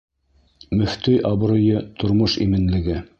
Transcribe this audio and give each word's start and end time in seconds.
Мөфтөй 0.79 1.19
абруйы— 1.31 1.85
тормош 2.01 2.39
именлеге 2.47 3.01